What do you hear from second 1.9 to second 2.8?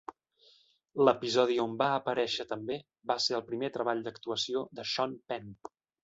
aparèixer també